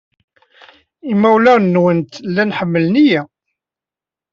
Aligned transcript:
Imawlan-nwent 1.11 2.09
llan 2.27 2.55
ḥemmlen-iyi. 2.57 3.19